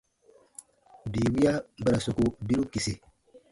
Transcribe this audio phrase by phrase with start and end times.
[1.11, 1.53] Bii wiya
[1.83, 2.93] ba ra soku biru kisi.